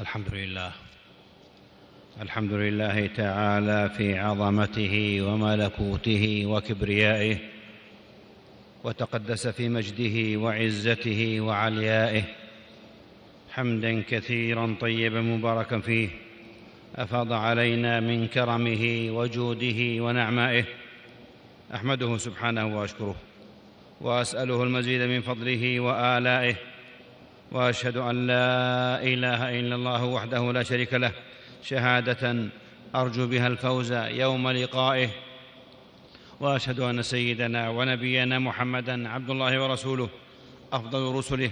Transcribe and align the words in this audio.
الحمد 0.00 0.34
لله. 0.34 0.72
الحمد 2.22 2.52
لله 2.52 3.06
تعالى 3.06 3.90
في 3.96 4.18
عظمته 4.18 5.22
وملكوته 5.22 6.46
وكبريائه 6.46 7.36
وتقدس 8.84 9.48
في 9.48 9.68
مجده 9.68 10.40
وعزته 10.40 11.40
وعليائه 11.40 12.22
حمدا 13.50 14.02
كثيرا 14.08 14.76
طيبا 14.80 15.20
مباركا 15.20 15.80
فيه 15.80 16.08
أفاض 16.96 17.32
علينا 17.32 18.00
من 18.00 18.26
كرمه 18.26 19.08
وجوده 19.10 20.04
ونعمائه. 20.04 20.64
أحمده 21.74 22.18
سبحانه 22.18 22.78
وأشكره 22.78 23.16
وأسأله 24.00 24.62
المزيد 24.62 25.02
من 25.02 25.20
فضله 25.20 25.80
وآلائه 25.80 26.69
وأشهد 27.52 27.96
أن 27.96 28.26
لا 28.26 29.02
إله 29.02 29.60
إلا 29.60 29.74
الله 29.74 30.04
وحده 30.04 30.52
لا 30.52 30.62
شريك 30.62 30.94
له 30.94 31.12
شهادة 31.62 32.48
أرجو 32.94 33.26
بها 33.26 33.46
الفوز 33.46 33.92
يوم 33.92 34.50
لقائه. 34.50 35.08
وأشهد 36.40 36.80
أن 36.80 37.02
سيدنا 37.02 37.68
ونبينا 37.68 38.38
محمدا 38.38 39.08
عبد 39.08 39.30
الله 39.30 39.62
ورسوله 39.62 40.08
أفضل 40.72 41.14
رسله 41.14 41.50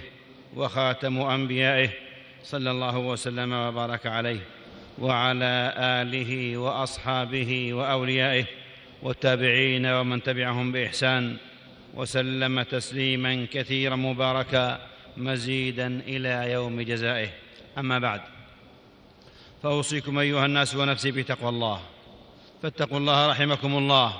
وخاتم 0.55 1.21
أنبيائه 1.21 1.89
صلى 2.43 2.71
الله 2.71 2.97
وسلم 2.97 3.53
وبارك 3.53 4.05
عليه 4.05 4.39
وعلى 4.99 5.73
آله 5.77 6.57
وأصحابه 6.57 7.73
وأوليائه 7.73 8.45
والتابعين 9.03 9.85
ومن 9.85 10.23
تبعهم 10.23 10.71
بإحسان 10.71 11.37
وسلم 11.93 12.61
تسليما 12.61 13.47
كثيرا 13.51 13.95
مباركا. 13.95 14.79
مزيدا 15.19 16.01
إلى 16.07 16.51
يوم 16.51 16.81
جزائه. 16.81 17.29
أما 17.77 17.99
بعد 17.99 18.21
فأوصيكم 19.63 20.19
أيها 20.19 20.45
الناس 20.45 20.75
ونفسي 20.75 21.11
بتقوى 21.11 21.49
الله. 21.49 21.81
فاتقوا 22.63 22.97
الله 22.97 23.27
رحمكم 23.27 23.77
الله. 23.77 24.13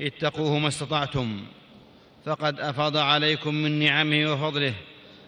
اتقوه 0.00 0.58
ما 0.58 0.68
استطعتم. 0.68 1.44
فقد 2.26 2.60
أفاض 2.60 2.96
عليكم 2.96 3.54
من 3.54 3.78
نعمه 3.78 4.32
وفضله. 4.32 4.74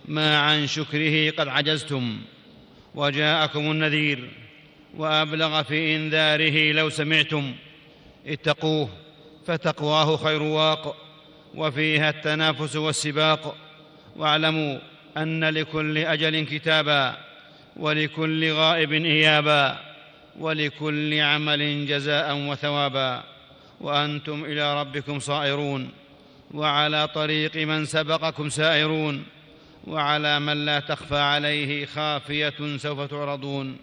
ما 0.08 0.38
عن 0.38 0.66
شكره 0.66 1.30
قد 1.30 1.48
عجزتم. 1.48 2.18
وجاءكم 2.94 3.70
النذير 3.70 4.30
وأبلغ 4.96 5.62
في 5.62 5.96
إنذاره 5.96 6.72
لو 6.72 6.90
سمعتم. 6.90 7.54
اتقوه 8.26 8.88
فتقواه 9.46 10.16
خير 10.16 10.42
واق. 10.42 10.96
وفيها 11.54 12.10
التنافس 12.10 12.76
والسباق. 12.76 13.56
واعلموا 14.16 14.78
أن 15.16 15.44
لكل 15.44 15.98
أجل 15.98 16.44
كتابا 16.44 17.16
ولكل 17.76 18.52
غائب 18.52 18.92
إيابا 18.92 19.78
ولكل 20.38 21.20
عمل 21.20 21.86
جزاء 21.86 22.36
وثوابا. 22.36 23.24
وأنتم 23.80 24.44
إلى 24.44 24.80
ربكم 24.80 25.18
صائرون. 25.18 25.90
وعلى 26.54 27.08
طريق 27.08 27.56
من 27.56 27.84
سبقكم 27.84 28.48
سائرون. 28.48 29.24
وعلى 29.86 30.40
من 30.40 30.64
لا 30.64 30.80
تخفى 30.80 31.18
عليه 31.18 31.86
خافية 31.86 32.76
سوف 32.76 33.00
تعرضون. 33.00 33.76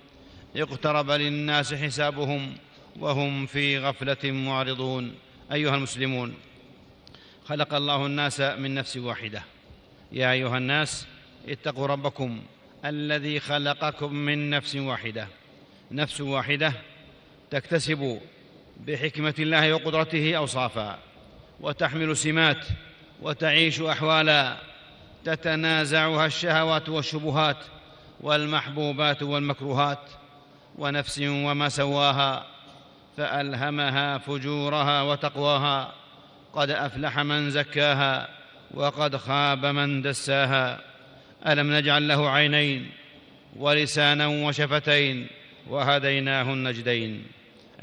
اقترب 0.55 1.11
للناس 1.11 1.73
حسابهم 1.73 2.53
وهم 3.00 3.45
في 3.45 3.80
غفلة 3.80 4.31
معرضون. 4.31 5.13
أيها 5.52 5.75
المسلمون 5.75 6.33
خلق 7.45 7.73
الله 7.73 8.05
الناس 8.05 8.41
من 8.41 8.73
نفس 8.73 8.97
واحدة. 8.97 9.44
يا 10.11 10.31
أيها 10.31 10.57
الناس 10.57 11.07
اتقوا 11.47 11.88
ربكم 11.88 12.41
الذي 12.85 13.39
خلقكم 13.39 14.13
من 14.13 14.49
نفس 14.49 14.75
واحدة. 14.75 15.27
نفس 15.91 16.21
واحدة 16.21 16.73
تكتسب 17.51 18.19
بحكمة 18.88 19.33
الله 19.39 19.73
وقدرته 19.73 20.38
أوصافا 20.38 20.99
وتحمل 21.59 22.17
سمات 22.17 22.66
وتعيش 23.22 23.81
أحوالا 23.81 24.57
تتنازعها 25.25 26.25
الشهوات 26.25 26.89
والشبهات 26.89 27.57
والمحبوبات 28.22 29.23
والمكروهات 29.23 30.09
ونفس 30.78 31.19
وما 31.19 31.69
سواها 31.69 32.45
فألهمها 33.17 34.17
فجورها 34.17 35.01
وتقواها 35.01 35.94
قد 36.53 36.69
أفلح 36.69 37.19
من 37.19 37.51
زكاها. 37.51 38.38
وقد 38.74 39.18
خاب 39.18 39.66
من 39.66 40.02
دساها. 40.02 40.81
ألم 41.47 41.74
نجعل 41.74 42.07
له 42.07 42.30
عينين 42.30 42.91
ولسانا 43.56 44.28
وشفتين 44.28 45.28
وهديناه 45.68 46.53
النجدين 46.53 47.24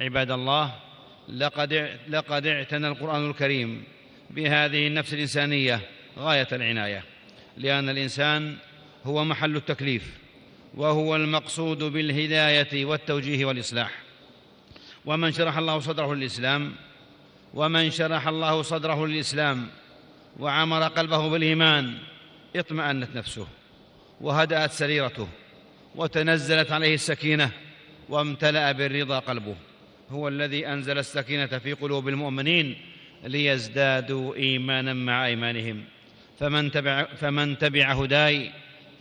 عباد 0.00 0.30
الله 0.30 0.74
لقد 1.28 1.98
لقد 2.08 2.46
اعتنى 2.46 2.88
القرآن 2.88 3.30
الكريم 3.30 3.84
بهذه 4.30 4.86
النفس 4.86 5.14
الإنسانية 5.14 5.80
غاية 6.18 6.48
العناية 6.52 7.04
لأن 7.56 7.88
الإنسان 7.88 8.56
هو 9.04 9.24
محل 9.24 9.56
التكليف 9.56 10.18
وهو 10.74 11.16
المقصود 11.16 11.78
بالهداية 11.78 12.84
والتوجيه 12.84 13.44
والإصلاح. 13.44 13.90
ومن 15.04 15.32
شرح 15.32 15.58
الله 15.58 15.80
صدره 15.80 16.14
للإسلام 16.14 16.72
ومن 17.54 17.90
شرح 17.90 18.28
الله 18.28 18.62
صدره 18.62 19.06
للإسلام 19.06 19.68
وعمر 20.38 20.82
قلبه 20.82 21.28
بالإيمان 21.28 21.94
اطمأنت 22.56 23.16
نفسه 23.16 23.46
وهدأت 24.20 24.72
سريرته 24.72 25.28
وتنزلت 25.94 26.72
عليه 26.72 26.94
السكينة 26.94 27.50
وامتلأ 28.08 28.72
بالرضا 28.72 29.18
قلبه. 29.18 29.56
هو 30.10 30.28
الذي 30.28 30.66
أنزل 30.66 30.98
السكينة 30.98 31.46
في 31.46 31.72
قلوب 31.72 32.08
المؤمنين 32.08 32.76
ليزدادوا 33.24 34.34
إيمانا 34.34 34.94
مع 34.94 35.26
إيمانهم. 35.26 35.84
فمن 36.38 36.70
تبع, 36.70 37.04
فمن 37.04 37.58
تبع 37.58 37.92
هداي 37.92 38.50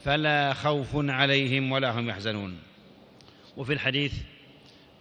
فلا 0.06 0.54
خوف 0.54 0.90
عليهم 0.96 1.72
ولا 1.72 2.00
هم 2.00 2.10
يحزنون. 2.10 2.58
وفي 3.58 3.74
الحديث 3.74 4.14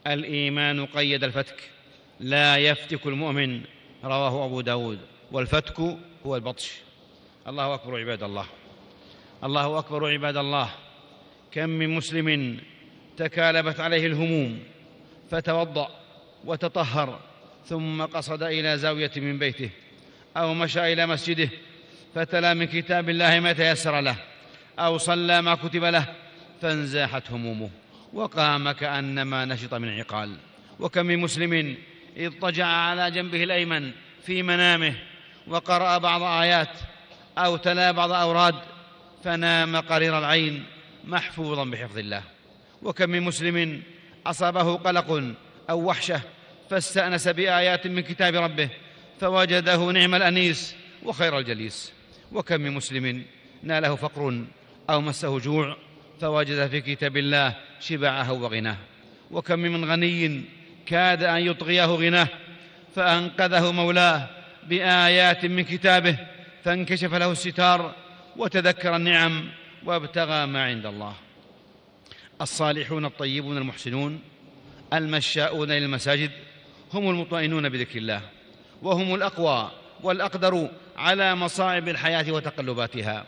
الإيمان 0.07 0.87
قيد 0.87 1.25
الفتك 1.25 1.71
لا 2.21 2.57
يفتك 2.57 3.07
المؤمن 3.07 3.61
رواه 4.05 4.47
أبو 4.47 4.61
داود. 4.61 4.99
والفتك 5.33 5.97
هو 6.27 6.37
البطش. 6.37 6.73
الله 7.49 7.75
أكبر 7.75 8.01
عباد 8.01 8.23
الله. 8.23 8.47
الله 9.45 9.79
أكبر 9.79 10.13
عباد 10.13 10.37
الله. 10.37 10.71
كم 11.53 11.69
من 11.69 11.91
مسلم 11.91 12.59
تكالبت 13.17 13.81
عليه 13.81 14.07
الهموم 14.07 14.63
فتوضأ 15.31 15.89
وتطهر 16.45 17.21
ثم 17.67 18.03
قصد 18.03 18.43
إلى 18.43 18.79
زاوية 18.79 19.11
من 19.17 19.39
بيته 19.39 19.71
أو 20.37 20.55
مشى 20.55 20.93
إلى 20.93 21.07
مسجده 21.07 21.49
فتلا 22.15 22.55
من 22.55 22.65
كتاب 22.65 23.09
الله 23.09 23.41
ما 23.41 23.53
تيسر 23.53 24.01
له 24.01 24.17
أو 24.79 24.99
صلى 24.99 25.43
ما 25.43 25.55
كتب 25.55 25.85
له 25.85 26.15
فانزاحت 26.63 27.31
همومه 27.31 27.71
وقام 28.13 28.71
كأنما 28.71 29.45
نشط 29.45 29.75
من 29.75 29.99
عقال. 29.99 30.37
وكم 30.81 31.07
من 31.07 31.19
مسلم 31.19 31.77
اضطجع 32.17 32.67
على 32.67 33.11
جنبه 33.11 33.45
الأيمن 33.45 33.93
في 34.23 34.43
منامه 34.43 34.95
وقرأ 35.47 35.99
بعض 35.99 36.23
آيات 36.23 36.69
أو 37.39 37.57
تلا 37.57 37.91
بعض 37.91 38.13
أوراد 38.13 38.55
فنام 39.25 39.77
قرير 39.77 40.19
العين 40.19 40.65
محفوظا 41.05 41.65
بحفظ 41.65 41.99
الله. 41.99 42.23
وكم 42.83 43.11
من 43.11 43.23
مسلم 43.23 43.83
أصابه 44.27 44.77
قلق 44.77 45.35
أو 45.71 45.81
وحشة 45.85 46.21
فاستأنس 46.71 47.29
بآيات 47.29 47.87
من 47.87 48.01
كتاب 48.01 48.35
ربه 48.35 48.69
فوجده 49.21 49.77
نعم 49.77 50.15
الأنيس 50.15 50.75
وخير 51.03 51.39
الجليس. 51.39 51.93
وكم 52.33 52.61
من 52.61 52.73
مسلم 52.73 53.25
ناله 53.63 53.95
فقر 53.95 54.45
أو 54.91 55.01
مسه 55.01 55.39
جوع 55.39 55.77
فوجد 56.21 56.67
في 56.67 56.81
كتاب 56.81 57.17
الله 57.17 57.55
شبعه 57.81 58.33
وغناه. 58.33 58.77
وكم 59.31 59.59
من 59.59 59.91
غني 59.91 60.43
كاد 60.87 61.23
أن 61.23 61.47
يطغيه 61.47 61.85
غناه 61.85 62.29
فأنقذه 62.97 63.73
مولاه 63.73 64.29
بآيات 64.69 65.45
من 65.45 65.65
كتابه 65.65 66.17
فانكشف 66.65 67.15
له 67.15 67.33
الستار 67.33 67.95
وتذكر 68.37 68.97
النعم 68.97 69.49
وابتغى 69.85 70.47
ما 70.47 70.65
عند 70.65 70.87
الله. 70.87 71.15
الصالحون 72.41 73.05
الطيبون 73.05 73.59
المحسنون 73.59 74.21
المشاؤون 74.93 75.73
للمساجد 75.73 76.31
هم 76.93 77.11
المطمئنون 77.11 77.69
بذكر 77.69 77.99
الله 77.99 78.21
وهم 78.83 79.15
الأقوى 79.15 79.71
والأقدر 80.03 80.71
على 80.97 81.35
مصاعب 81.35 81.89
الحياة 81.89 82.33
وتقلباتها. 82.33 83.25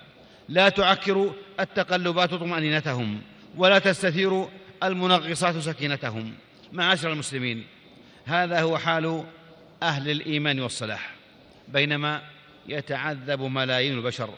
لا 0.48 0.68
تعكر 0.68 1.34
التقلبات 1.60 2.34
طمأنينتهم 2.34 3.20
ولا 3.56 3.78
تستثير 3.78 4.48
المنغصات 4.82 5.58
سكينتهم. 5.58 6.34
معاشر 6.72 7.12
المسلمين 7.12 7.66
هذا 8.24 8.60
هو 8.60 8.78
حال 8.78 9.24
أهل 9.82 10.10
الإيمان 10.10 10.60
والصلاح. 10.60 11.15
بينما 11.68 12.22
يتعذب 12.68 13.40
ملايين 13.40 13.98
البشر. 13.98 14.30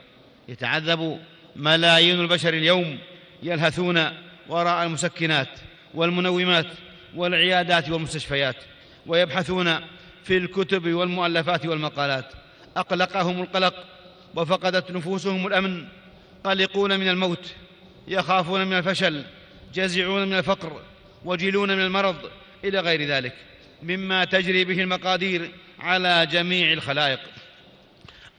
يتعذب 0.48 1.20
ملايين 1.56 2.20
البشر 2.20 2.54
اليوم 2.54 2.98
يلهثون 3.42 4.08
وراء 4.48 4.86
المسكنات 4.86 5.48
والمنومات 5.94 6.66
والعيادات 7.14 7.90
والمستشفيات 7.90 8.56
ويبحثون 9.06 9.75
في 10.25 10.36
الكتب 10.36 10.92
والمؤلفات 10.92 11.66
والمقالات. 11.66 12.32
أقلقهم 12.76 13.42
القلق 13.42 13.75
وفقدت 14.34 14.90
نفوسهم 14.90 15.46
الأمن. 15.46 15.84
قلقون 16.44 17.00
من 17.00 17.08
الموت 17.08 17.54
يخافون 18.08 18.66
من 18.66 18.78
الفشل 18.78 19.25
جزعون 19.75 20.28
من 20.28 20.38
الفقر 20.38 20.82
وجلون 21.25 21.76
من 21.76 21.80
المرض 21.80 22.30
إلى 22.64 22.80
غير 22.80 23.04
ذلك. 23.04 23.34
مما 23.82 24.25
تجري 24.25 24.64
به 24.64 24.82
المقادير 24.82 25.50
على 25.78 26.26
جميع 26.26 26.72
الخلائق. 26.72 27.20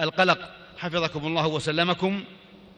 القلق 0.01 0.51
حفظكم 0.77 1.27
الله 1.27 1.47
وسلمكم 1.47 2.23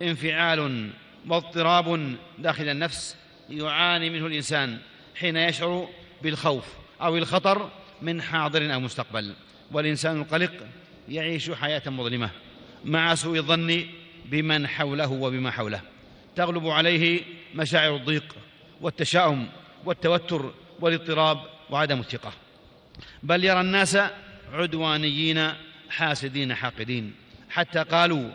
انفعال 0.02 0.90
واضطراب 1.28 2.16
داخل 2.40 2.69
النفس 2.69 3.16
يعاني 3.50 4.10
منه 4.10 4.28
الإنسان 4.28 4.78
حين 5.16 5.38
يشعر 5.38 5.90
بالخوف 6.22 6.66
أو 7.02 7.18
الخطر 7.18 7.69
من 8.02 8.22
حاضر 8.22 8.74
أو 8.74 8.80
مستقبل. 8.80 9.34
والإنسان 9.72 10.22
القلق 10.22 10.52
يعيش 11.10 11.52
حياة 11.52 11.90
مظلمة 11.90 12.30
مع 12.86 13.16
سوء 13.16 13.38
الظن 13.38 13.86
بمن 14.25 14.68
حوله 14.68 15.12
وبما 15.12 15.52
حوله. 15.52 15.81
تغلب 16.36 16.68
عليه 16.68 17.22
مشاعر 17.56 17.96
الضيق 17.96 18.36
والتشاؤم 18.81 19.48
والتوتر 19.86 20.54
والاضطراب 20.80 21.40
وعدم 21.69 22.00
الثقة. 22.00 22.34
بل 23.24 23.45
يرى 23.45 23.62
الناس 23.62 23.98
عدوانيين 24.53 25.51
حاسدين 25.89 26.56
حاقدين. 26.56 27.13
حتى 27.50 27.83
قالوا 27.83 28.30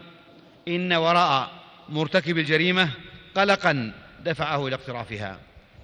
إن 0.68 0.92
وراء 0.92 1.52
مرتكب 1.88 2.38
الجريمة 2.38 2.90
قلقا 3.34 3.92
دفعه 4.24 4.66
إلى 4.66 4.74
اقترافها. 4.74 5.40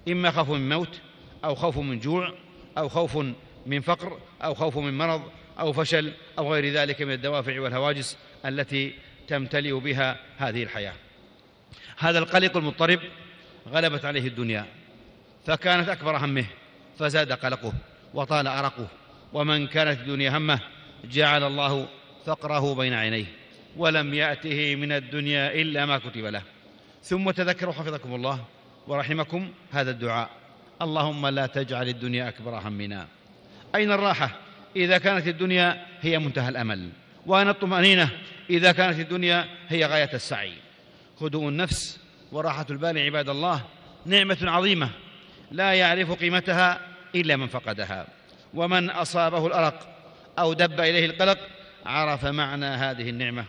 إما 0.08 0.30
خوف 0.30 0.50
من 0.50 0.68
موت 0.68 1.00
أو 1.44 1.54
خوف 1.54 1.78
من 1.78 1.98
جوع 1.98 2.34
أو 2.78 2.88
خوف 2.88 3.18
من 3.66 3.80
فقر 3.80 4.18
أو 4.44 4.54
خوف 4.54 4.76
من 4.76 4.98
مرض 4.98 5.22
أو 5.58 5.72
فشل 5.72 6.12
أو 6.38 6.52
غير 6.54 6.72
ذلك 6.72 7.02
من 7.02 7.12
الدوافع 7.12 7.60
والهواجس 7.60 8.16
التي 8.46 8.94
تمتلئ 9.28 9.72
بها 9.72 10.16
هذه 10.38 10.62
الحياة. 10.62 10.94
هذا 11.98 12.18
القلق 12.18 12.56
المضطرب 12.56 13.00
غلبت 13.68 14.04
عليه 14.04 14.26
الدنيا 14.26 14.66
فكانت 15.46 15.88
أكبر 15.88 16.16
همه 16.16 16.44
فزاد 16.98 17.32
قلقه. 17.32 17.72
وطال 18.14 18.46
أرقه. 18.46 18.88
ومن 19.32 19.66
كانت 19.66 20.00
الدنيا 20.00 20.38
همه 20.38 20.60
جعل 21.04 21.44
الله 21.44 21.88
فقره 22.26 22.74
بين 22.74 22.94
عينيه. 22.94 23.24
ولم 23.76 24.14
يأته 24.14 24.76
من 24.76 24.92
الدنيا 24.92 25.52
إلا 25.52 25.86
ما 25.86 25.98
كتب 25.98 26.24
له. 26.24 26.42
ثم 27.02 27.30
تذكروا 27.30 27.72
حفظكم 27.72 28.14
الله 28.14 28.44
ورحمكم 28.86 29.50
هذا 29.72 29.90
الدعاء. 29.90 30.30
اللهم 30.82 31.26
لا 31.26 31.46
تجعل 31.46 31.88
الدنيا 31.88 32.28
أكبر 32.28 32.58
همنا. 32.58 33.06
أين 33.74 33.92
الراحة؟ 33.92 34.30
إذا 34.76 34.98
كانت 34.98 35.28
الدنيا 35.28 35.86
هي 36.00 36.18
منتهى 36.18 36.48
الأمل. 36.48 36.90
وأين 37.26 37.48
الطمأنينة؟ 37.48 38.08
إذا 38.50 38.72
كانت 38.72 38.98
الدنيا 38.98 39.48
هي 39.68 39.86
غاية 39.86 40.10
السعي. 40.14 40.52
هدوء 41.20 41.48
النفس 41.48 42.00
وراحة 42.32 42.66
البال 42.70 42.98
عباد 42.98 43.28
الله. 43.28 43.60
نعمة 44.06 44.38
عظيمة. 44.42 44.88
لا 45.50 45.72
يعرف 45.72 46.12
قيمتها 46.12 46.91
إلا 47.14 47.36
من 47.36 47.46
فقدها. 47.46 48.06
ومن 48.54 48.90
أصابه 48.90 49.46
الأرق 49.46 49.88
أو 50.38 50.52
دب 50.52 50.80
إليه 50.80 51.06
القلق 51.06 51.38
عرف 51.86 52.24
معنى 52.24 52.66
هذه 52.66 53.10
النعمة. 53.10 53.44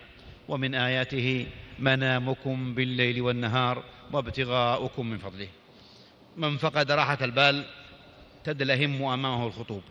ومن 0.47 0.75
آياته 0.75 1.47
منامكم 1.79 2.75
بالليل 2.75 3.21
والنهار 3.21 3.83
وابتغاؤكم 4.11 5.09
من 5.09 5.17
فضله. 5.17 5.47
من 6.37 6.57
فقد 6.57 6.91
راحة 6.91 7.17
البال 7.21 7.65
تدلهم 8.43 9.03
أمامه 9.03 9.47
الخطوب 9.47 9.81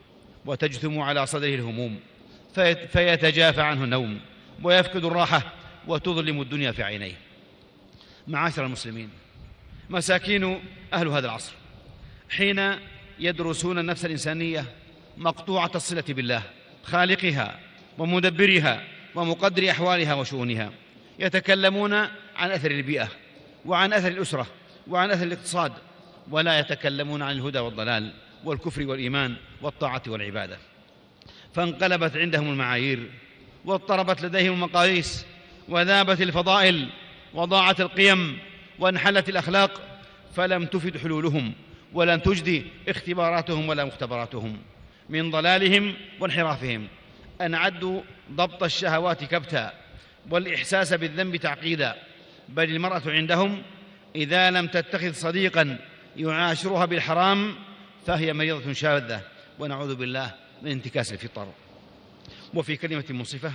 وتجثم 0.46 1.00
على 1.00 1.26
صدره 1.26 1.54
الهموم 1.54 2.00
فيتجافى 2.88 3.60
عنه 3.60 3.84
النوم 3.84 4.20
ويفقد 4.62 5.04
الراحة 5.04 5.42
وتظلم 5.86 6.40
الدنيا 6.40 6.72
في 6.72 6.82
عينيه. 6.82 7.14
معاشر 8.28 8.66
المسلمين 8.66 9.10
مساكين 9.90 10.60
أهل 10.92 11.08
هذا 11.08 11.26
العصر 11.26 11.52
حين 12.30 12.78
يدرسون 13.22 13.78
النفس 13.78 14.04
الإنسانية 14.04 14.64
مقطوعة 15.16 15.70
الصلة 15.74 16.04
بالله 16.08 16.42
خالقها 16.84 17.58
ومدبرها 17.98 18.82
ومقدر 19.14 19.70
أحوالها 19.70 20.14
وشؤونها 20.14 20.70
يتكلمون 21.19 21.92
عن 22.36 22.50
أثر 22.50 22.70
البيئة 22.70 23.08
وعن 23.64 23.92
أثر 23.92 24.08
الأسرة 24.08 24.46
وعن 24.88 25.10
أثر 25.10 25.26
الاقتصاد 25.26 25.72
ولا 26.30 26.58
يتكلمون 26.58 27.22
عن 27.22 27.36
الهدى 27.36 27.58
والضلال 27.58 28.12
والكفر 28.44 28.86
والإيمان 28.86 29.34
والطاعة 29.62 30.02
والعبادة. 30.08 30.58
فانقلبت 31.54 32.16
عندهم 32.16 32.50
المعايير 32.50 33.10
واضطربت 33.64 34.22
لديهم 34.22 34.52
المقاييس 34.52 35.26
وذابت 35.68 36.20
الفضائل 36.20 36.88
وضاعت 37.34 37.80
القيم 37.80 38.38
وانحلت 38.78 39.28
الأخلاق 39.28 39.80
فلم 40.36 40.66
تفد 40.66 40.98
حلولهم. 40.98 41.52
ولم 41.94 42.20
تجدي 42.20 42.64
اختباراتهم 42.88 43.68
ولا 43.68 43.84
مختبراتهم 43.84 44.58
من 45.08 45.30
ضلالهم 45.30 45.94
وانحرافهم. 46.20 46.88
أن 47.40 47.54
عدوا 47.54 48.00
ضبط 48.32 48.62
الشهوات 48.62 49.24
كبتا 49.24 49.72
والإحساس 50.30 50.94
بالذنب 50.94 51.36
تعقيدا 51.36 51.96
بل 52.48 52.70
المرأة 52.70 53.02
عندهم 53.06 53.62
إذا 54.16 54.50
لم 54.50 54.66
تتخذ 54.66 55.12
صديقا 55.12 55.78
يعاشرها 56.16 56.84
بالحرام 56.84 57.54
فهي 58.06 58.32
مريضة 58.32 58.72
شاذة. 58.72 59.20
ونعوذ 59.58 59.94
بالله 59.94 60.34
من 60.62 60.70
انتكاس 60.70 61.12
الفطر. 61.12 61.48
وفي 62.54 62.76
كلمة 62.76 63.04
منصفه 63.10 63.52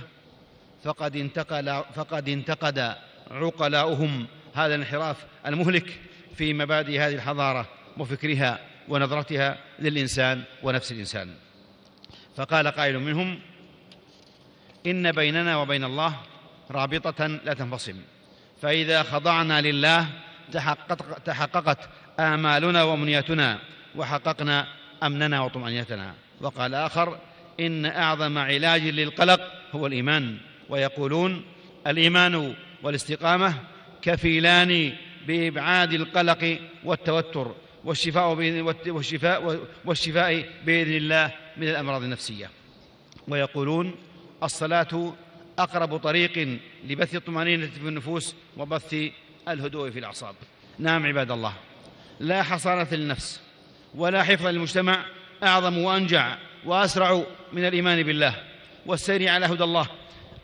فقد 0.84 1.16
انتقل 1.16 1.82
فقد 1.94 2.28
انتقد 2.28 2.94
عقلاؤهم 3.30 4.26
هذا 4.54 4.74
الانحراف 4.74 5.16
المهلك 5.46 6.00
في 6.36 6.54
مبادئ 6.54 6.98
هذه 6.98 7.14
الحضارة. 7.14 7.77
وفكرها 7.98 8.58
ونظرتها 8.88 9.58
للإنسان 9.78 10.42
ونفس 10.62 10.92
الإنسان. 10.92 11.34
فقال 12.36 12.68
قائل 12.68 12.98
منهم 12.98 13.40
إن 14.86 15.12
بيننا 15.12 15.56
وبين 15.56 15.84
الله 15.84 16.16
رابطة 16.70 17.26
لا 17.26 17.54
تنفصل 17.54 17.94
فإذا 18.62 19.02
خضعنا 19.02 19.60
لله 19.60 20.06
تحققت, 21.24 21.88
آمالنا 22.20 22.82
ومنياتنا 22.82 23.58
وحققنا 23.96 24.66
أمننا 25.02 25.40
وطمأنينتنا. 25.40 26.14
وقال 26.40 26.74
آخر 26.74 27.18
إن 27.60 27.86
أعظم 27.86 28.38
علاج 28.38 28.82
للقلق 28.82 29.40
هو 29.72 29.86
الإيمان. 29.86 30.38
ويقولون 30.68 31.44
الإيمان 31.86 32.54
والاستقامة 32.82 33.54
كفيلان 34.02 34.92
بإبعاد 35.26 35.92
القلق 35.92 36.58
والتوتر. 36.84 37.54
والشفاء 37.88 38.34
والشفاء 38.88 39.60
والشفاء 39.84 40.44
بإذن 40.66 40.96
الله 40.96 41.32
من 41.56 41.68
الأمراض 41.68 42.02
النفسية. 42.02 42.50
ويقولون 43.28 43.94
الصلاة 44.42 45.14
أقرب 45.58 45.96
طريق 45.96 46.58
لبث 46.88 47.14
الطمأنينة 47.14 47.66
في 47.66 47.88
النفوس 47.88 48.34
وبث 48.56 48.96
الهدوء 49.48 49.90
في 49.90 49.98
الأعصاب. 49.98 50.34
نعم 50.78 51.06
عباد 51.06 51.30
الله. 51.30 51.52
لا 52.20 52.42
حصانة 52.42 52.86
للنفس 52.92 53.40
ولا 53.94 54.22
حفظ 54.22 54.46
للمجتمع 54.46 55.04
أعظم 55.42 55.78
وأنجع 55.78 56.36
وأسرع 56.64 57.22
من 57.52 57.64
الإيمان 57.64 58.02
بالله 58.02 58.34
والسير 58.86 59.28
على 59.28 59.46
هدى 59.46 59.64
الله. 59.64 59.86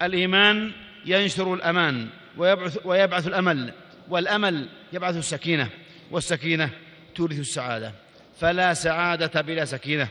الإيمان 0.02 0.72
ينشر 1.06 1.54
الأمان 1.54 2.08
ويبعث, 2.36 2.78
ويبعث 2.84 3.26
الأمل 3.26 3.72
والأمل 4.08 4.68
يبعث 4.92 5.16
السكينة 5.16 5.68
والسكينة 6.10 6.70
تورث 7.14 7.38
السعادة. 7.38 7.92
فلا 8.40 8.75
سعادة 8.75 9.40
بلا 9.40 9.64
سكينة 9.64 10.09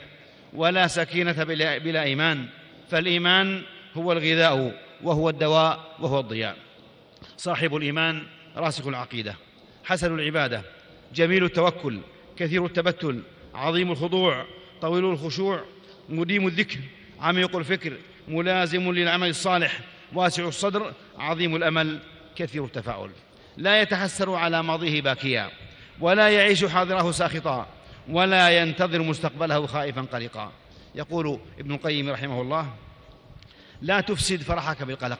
ولا 0.54 0.88
سكينة 0.88 1.44
بلا, 1.44 1.78
بلا 1.78 2.04
إيمان. 2.04 2.46
فالإيمان 2.92 3.62
هو 3.96 4.12
الغذاء 4.12 4.82
وهو 5.04 5.30
الدواء 5.30 5.96
وهو 6.00 6.20
الضياء. 6.20 6.56
صاحب 7.38 7.76
الإيمان 7.76 8.24
راسخ 8.56 8.88
العقيدة 8.88 9.36
حسن 9.84 10.20
العبادة 10.20 10.62
جميل 11.16 11.44
التوكل 11.44 12.00
كثير 12.38 12.66
التبتل 12.66 13.22
عظيم 13.54 13.92
الخضوع 13.92 14.46
طويل 14.82 15.06
الخشوع 15.06 15.64
مديم 16.10 16.48
الذكر 16.48 16.80
عميق 17.20 17.56
الفكر 17.56 17.94
ملازم 18.28 18.92
للعمل 18.92 19.30
الصالح 19.30 19.80
واسع 20.14 20.48
الصدر 20.48 20.94
عظيم 21.20 21.56
الأمل 21.56 22.00
كثير 22.36 22.66
التفاؤل. 22.66 23.10
لا 23.58 23.82
يتحسر 23.82 24.34
على 24.36 24.64
ماضيه 24.64 25.02
باكيا. 25.02 25.52
ولا 26.00 26.30
يعيش 26.30 26.66
حاضره 26.66 27.12
ساخطا 27.12 27.68
ولا 28.10 28.50
ينتظر 28.50 29.02
مستقبله 29.02 29.66
خائفا 29.66 30.02
قلقا. 30.02 30.52
يقول 30.96 31.40
ابن 31.60 31.74
القيم 31.74 32.10
رحمه 32.10 32.42
الله 32.42 32.74
لا 33.82 34.02
تفسد 34.02 34.42
فرحك 34.42 34.84
بالقلق 34.84 35.20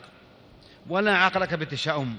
ولا 0.90 1.18
عقلك 1.18 1.54
بالتشاؤم. 1.54 2.18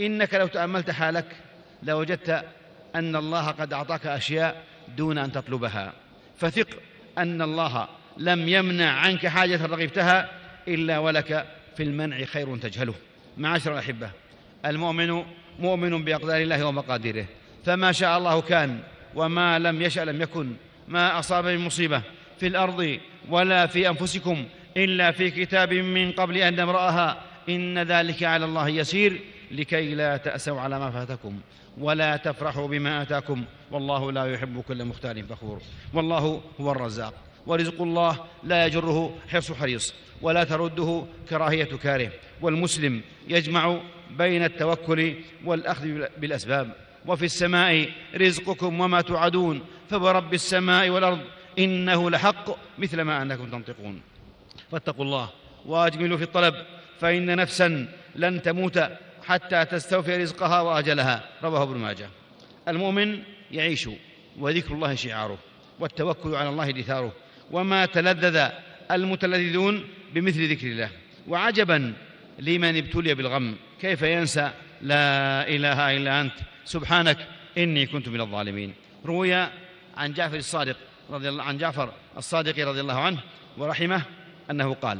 إنك 0.00 0.34
لو 0.34 0.46
تأملت 0.46 0.90
حالك 0.90 1.36
لوجدت 1.82 2.44
أن 2.94 3.16
الله 3.16 3.46
قد 3.46 3.72
أعطاك 3.72 4.06
أشياء 4.06 4.64
دون 4.96 5.18
أن 5.18 5.32
تطلبها. 5.32 5.92
فثق 6.38 6.68
أن 7.18 7.42
الله 7.42 7.88
لم 8.16 8.48
يمنع 8.48 8.90
عنك 8.90 9.26
حاجة 9.26 9.66
رغبتها 9.66 10.30
إلا 10.68 10.98
ولك 10.98 11.46
في 11.76 11.82
المنع 11.82 12.24
خير 12.24 12.56
تجهله. 12.56 12.94
معاشر 13.36 13.72
الأحبة 13.72 14.10
المؤمن 14.66 15.24
مؤمن 15.58 16.04
بأقدار 16.04 16.40
الله 16.40 16.64
ومقاديره. 16.64 17.26
فما 17.64 17.92
شاء 17.92 18.18
الله 18.18 18.40
كان 18.40 18.78
وما 19.14 19.58
لم 19.58 19.82
يشأ 19.82 20.00
لم 20.00 20.22
يكن. 20.22 20.52
ما 20.88 21.18
أصاب 21.18 21.46
من 21.46 21.58
مصيبة 21.58 22.02
في 22.40 22.46
الأرض 22.46 22.98
ولا 23.28 23.66
في 23.66 23.88
أنفسكم 23.88 24.44
إلا 24.76 25.10
في 25.10 25.30
كتاب 25.30 25.72
من 25.72 26.12
قبل 26.12 26.36
أن 26.36 26.56
نبرأها 26.56 27.20
إن 27.48 27.78
ذلك 27.78 28.22
على 28.22 28.44
الله 28.44 28.68
يسير 28.68 29.20
لكي 29.50 29.94
لا 29.94 30.16
تأسوا 30.16 30.60
على 30.60 30.78
ما 30.78 30.90
فاتكم 30.90 31.40
ولا 31.78 32.16
تفرحوا 32.16 32.68
بما 32.68 33.02
آتاكم. 33.02 33.44
والله 33.70 34.12
لا 34.12 34.32
يحب 34.32 34.60
كل 34.60 34.84
مختال 34.84 35.24
فخور. 35.26 35.60
والله 35.94 36.42
هو 36.60 36.72
الرزاق. 36.72 37.14
ورزق 37.46 37.82
الله 37.82 38.24
لا 38.44 38.66
يجره 38.66 39.16
حرص 39.28 39.52
حريص 39.52 39.94
ولا 40.22 40.44
ترده 40.44 41.04
كراهية 41.30 41.76
كاره. 41.82 42.10
والمسلم 42.40 43.00
يجمع 43.28 43.80
بين 44.18 44.44
التوكل 44.44 45.14
والأخذ 45.44 46.06
بالأسباب. 46.18 46.87
وفي 47.06 47.24
السماء 47.24 47.90
رزقكم 48.14 48.80
وما 48.80 49.00
توعدون 49.00 49.60
فورب 49.90 50.34
السماء 50.34 50.90
والأرض 50.90 51.20
إنه 51.58 52.10
لحق 52.10 52.44
مثل 52.78 53.00
ما 53.00 53.22
أنكم 53.22 53.50
تنطقون. 53.50 54.00
فاتقوا 54.70 55.04
الله 55.04 55.30
وأجملوا 55.66 56.16
في 56.16 56.24
الطلب 56.24 56.54
فإن 57.00 57.36
نفسا 57.36 57.88
لن 58.16 58.42
تموت 58.42 58.88
حتى 59.26 59.64
تستوفي 59.64 60.16
رزقها 60.16 60.60
وأجلها. 60.60 61.24
رواه 61.42 61.62
ابن 61.62 61.76
ماجه. 61.76 62.08
المؤمن 62.68 63.22
يعيش 63.50 63.88
وذكر 64.38 64.74
الله 64.74 64.94
شعاره 64.94 65.38
والتوكل 65.80 66.34
على 66.34 66.48
الله 66.48 66.70
دثاره 66.70 67.12
وما 67.50 67.86
تلذذ 67.86 68.48
المتلذذون 68.90 69.84
بمثل 70.14 70.50
ذكر 70.50 70.66
الله. 70.66 70.90
وعجبا 71.28 71.94
لمن 72.38 72.76
ابتلي 72.76 73.14
بالغم 73.14 73.56
كيف 73.80 74.02
ينسى 74.02 74.50
لا 74.82 75.48
إله 75.48 75.96
إلا 75.96 76.20
أنت. 76.20 76.32
سبحانك 76.64 77.18
إني 77.58 77.86
كنت 77.86 78.08
من 78.08 78.20
الظالمين. 78.20 78.74
روي 79.06 79.34
عن 79.96 80.12
جعفر 80.12 80.36
الصادق 80.36 80.76
رضي 81.10 81.28
الله 81.28 81.42
عن 81.42 81.58
جعفر 81.58 81.92
الصادق 82.16 82.68
رضي 82.68 82.80
الله 82.80 83.00
عنه 83.00 83.18
ورحمه 83.58 84.02
أنه 84.50 84.74
قال 84.74 84.98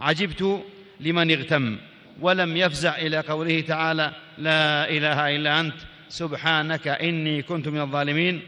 عجبت 0.00 0.64
لمن 1.00 1.30
اغتم 1.30 1.78
ولم 2.20 2.56
يفزع 2.56 2.96
إلى 2.96 3.20
قوله 3.20 3.60
تعالى 3.60 4.12
لا 4.38 4.90
إله 4.90 5.36
إلا 5.36 5.60
أنت 5.60 5.74
سبحانك 6.08 6.88
إني 6.88 7.42
كنت 7.42 7.68
من 7.68 7.80
الظالمين. 7.80 8.42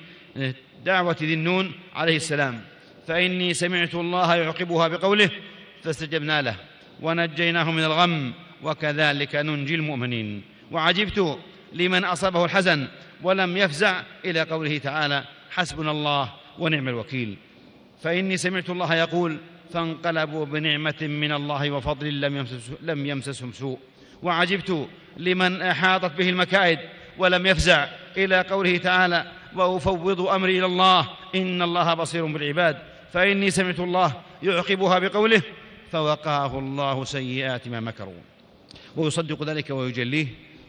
دعوة 0.84 1.16
ذي 1.22 1.34
النون 1.34 1.72
عليه 1.94 2.16
السلام. 2.16 2.60
فإني 3.06 3.54
سمعت 3.54 3.94
الله 3.94 4.34
يعقبها 4.34 4.88
بقوله 4.88 5.30
فاستجبنا 5.82 6.42
له 6.42 6.56
ونجيناه 7.00 7.70
من 7.70 7.84
الغم 7.84 8.32
وكذلك 8.62 9.36
ننجي 9.36 9.74
المؤمنين. 9.74 10.42
وعجبت 10.72 11.38
لمن 11.72 12.04
أصابه 12.04 12.44
الحزن 12.44 12.88
ولم 13.22 13.56
يفزع 13.56 14.02
إلى 14.24 14.42
قوله 14.42 14.78
تعالى 14.78 15.24
حسبنا 15.50 15.90
الله 15.90 16.32
ونعم 16.58 16.88
الوكيل. 16.88 17.36
فإني 18.02 18.36
سمعت 18.36 18.70
الله 18.70 18.94
يقول 18.94 19.38
فانقلبوا 19.72 20.44
بنعمة 20.44 20.94
من 21.02 21.32
الله 21.32 21.70
وفضل 21.70 22.20
لم, 22.20 22.36
يمسس 22.36 22.70
لم 22.82 23.06
يمسسهم 23.06 23.52
سوء. 23.52 23.78
وعجبت 24.22 24.88
لمن 25.16 25.62
أحاطت 25.62 26.16
به 26.16 26.28
المكائد 26.28 26.78
ولم 27.18 27.46
يفزع 27.46 27.88
إلى 28.16 28.40
قوله 28.40 28.76
تعالى 28.76 29.32
وأفوض 29.54 30.20
أمري 30.20 30.58
إلى 30.58 30.66
الله 30.66 31.08
إن 31.34 31.62
الله 31.62 31.94
بصير 31.94 32.26
بالعباد. 32.26 32.78
فإني 33.12 33.50
سمعت 33.50 33.80
الله 33.80 34.12
يعقبها 34.42 34.98
بقوله 34.98 35.42
فوقاه 35.92 36.58
الله 36.58 37.04
سيئات 37.04 37.68
ما 37.68 37.80
مكروا. 37.80 38.22
ويصدق 38.96 39.42
ذلك 39.42 39.70
ويجليه. 39.70 40.26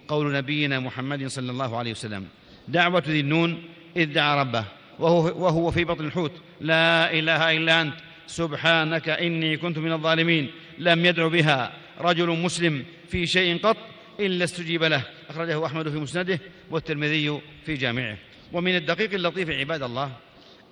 قول 0.08 0.34
نبينا 0.34 0.80
محمد 0.80 1.28
صلى 1.28 1.52
الله 1.52 1.78
عليه 1.78 1.92
وسلم. 1.92 2.26
دعوة 2.68 3.04
ذي 3.08 3.20
النون 3.20 3.64
إذ 3.98 4.14
دعا 4.14 4.42
ربه 4.42 4.66
وهو, 5.00 5.46
وهو 5.46 5.72
في 5.72 5.84
بطن 5.84 6.06
الحوت. 6.06 6.32
لا 6.62 7.14
إله 7.14 7.58
إلا 7.58 7.82
أنت 7.82 7.96
سبحانك 8.28 9.10
إني 9.10 9.58
كنت 9.58 9.78
من 9.78 9.92
الظالمين. 9.92 10.52
لم 10.80 11.06
يدع 11.06 11.28
بها 11.28 11.74
رجل 12.00 12.30
مسلم 12.30 12.86
في 13.10 13.28
شيء 13.28 13.58
قط 13.58 13.78
إلا 14.20 14.44
استجيب 14.44 14.84
له. 14.84 15.04
أخرجه 15.30 15.66
أحمد 15.66 15.90
في 15.90 15.98
مسنده 15.98 16.40
والترمذي 16.72 17.42
في 17.66 17.76
جامعه. 17.76 18.18
ومن 18.54 18.76
الدقيق 18.76 19.14
اللطيف 19.14 19.50
عباد 19.50 19.84
الله 19.84 20.12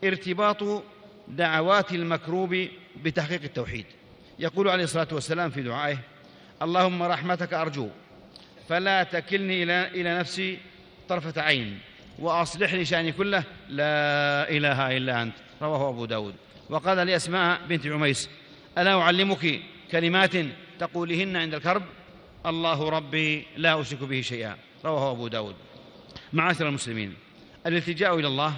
ارتباط 0.03 0.83
دعوات 1.27 1.91
المكروب 1.91 2.67
بتحقيق 3.03 3.43
التوحيد. 3.43 3.85
يقول 4.39 4.69
عليه 4.69 4.83
الصلاة 4.83 5.07
والسلام 5.11 5.49
في 5.49 5.61
دعائه 5.61 5.97
اللهم 6.61 7.03
رحمتك 7.03 7.53
أرجو 7.53 7.89
فلا 8.69 9.03
تكلني 9.03 9.63
إلى, 9.63 9.87
إلى 9.87 10.19
نفسي 10.19 10.57
طرفة 11.09 11.41
عين 11.41 11.79
وأصلح 12.19 12.73
لي 12.73 12.85
شأني 12.85 13.11
كله. 13.11 13.43
لا 13.69 14.49
إله 14.49 14.97
إلا 14.97 15.21
أنت. 15.21 15.33
رواه 15.61 15.89
أبو 15.89 16.05
داود. 16.05 16.35
وقال 16.69 16.97
لأسماء 16.97 17.61
بنت 17.69 17.87
عميس 17.87 18.29
ألا 18.77 19.01
أعلمك 19.01 19.59
كلمات 19.91 20.31
تقولهن 20.79 21.35
عند 21.35 21.53
الكرب؟ 21.53 21.83
الله 22.45 22.89
ربي 22.89 23.47
لا 23.57 23.81
أشرك 23.81 24.03
به 24.03 24.21
شيئا. 24.21 24.57
رواه 24.85 25.11
أبو 25.11 25.27
داود. 25.27 25.55
معاشر 26.33 26.67
المسلمين 26.67 27.13
الالتجاء 27.67 28.19
إلى 28.19 28.27
الله 28.27 28.53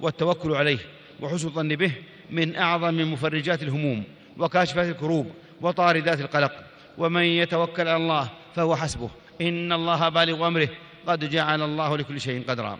والتوكل 0.00 0.52
عليه 0.54 0.78
وحسن 1.20 1.46
الظن 1.46 1.68
به 1.68 1.92
من 2.30 2.56
أعظم 2.56 3.12
مفرجات 3.12 3.62
الهموم 3.62 4.04
وكاشفات 4.38 4.88
الكروب 4.88 5.32
وطاردات 5.60 6.20
القلق. 6.20 6.52
ومن 6.98 7.22
يتوكل 7.22 7.88
على 7.88 7.96
الله 7.96 8.28
فهو 8.54 8.76
حسبه. 8.76 9.10
إن 9.40 9.72
الله 9.72 10.08
بالغ 10.08 10.46
أمره. 10.46 10.68
قد 11.06 11.30
جعل 11.30 11.62
الله 11.62 11.96
لكل 11.96 12.20
شيء 12.20 12.44
قدرا. 12.48 12.78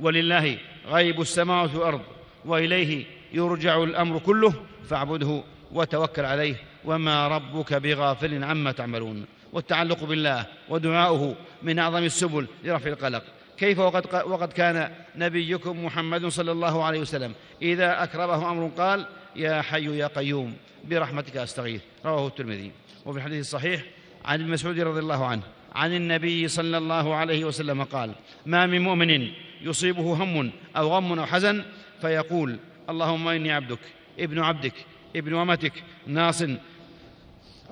ولله 0.00 0.58
غيب 0.86 1.20
السماوات 1.20 1.74
والأرض 1.74 2.00
وإليه 2.44 3.04
يرجع 3.32 3.82
الأمر 3.82 4.18
كله 4.18 4.54
فاعبده 4.88 5.42
وتوكل 5.72 6.24
عليه. 6.24 6.54
وما 6.84 7.28
ربك 7.28 7.74
بغافل 7.74 8.44
عما 8.44 8.72
تعملون. 8.72 9.26
والتعلق 9.52 10.04
بالله 10.04 10.46
ودعاؤه 10.68 11.34
من 11.62 11.78
أعظم 11.78 12.04
السبل 12.04 12.46
لرفع 12.64 12.90
القلق. 12.90 13.22
كيف 13.58 13.78
وقد, 13.78 14.14
وقد 14.14 14.52
كان 14.52 14.92
نبيكم 15.16 15.84
محمد 15.84 16.26
صلى 16.26 16.52
الله 16.52 16.84
عليه 16.84 17.00
وسلم 17.00 17.34
إذا 17.62 18.02
أكرمه 18.02 18.50
أمر 18.50 18.70
قال 18.78 19.06
يا 19.36 19.62
حي 19.62 19.98
يا 19.98 20.06
قيوم 20.06 20.56
برحمتك 20.84 21.36
أستغيث 21.36 21.82
رواه 22.04 22.26
الترمذي. 22.26 22.70
وفي 23.04 23.18
الحديث 23.18 23.40
الصحيح 23.40 23.82
عن 24.24 24.40
ابن 24.40 24.50
مسعود 24.50 24.80
رضي 24.80 25.00
الله 25.00 25.26
عنه 25.26 25.42
عن 25.76 25.94
النبي 25.94 26.48
صلى 26.48 26.78
الله 26.78 27.14
عليه 27.14 27.44
وسلم 27.44 27.82
قال 27.82 28.14
ما 28.46 28.66
من 28.66 28.80
مؤمن 28.80 29.28
يصيبه 29.62 30.14
هم 30.14 30.50
أو 30.76 30.88
غم 30.88 31.18
أو 31.18 31.26
حزن 31.26 31.64
فيقول 32.00 32.58
اللهم 32.90 33.28
إني 33.28 33.52
عبدك 33.52 33.78
ابن 34.18 34.38
عبدك 34.38 34.72
ابن 35.16 35.36
أمتك 35.36 35.72
ناص. 36.06 36.42